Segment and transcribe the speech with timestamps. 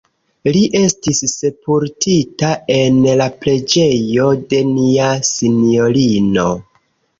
[0.55, 6.51] Li estis sepultita en la Preĝejo de Nia Sinjorino.